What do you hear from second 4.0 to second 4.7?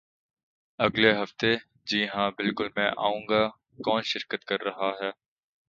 شرکت کر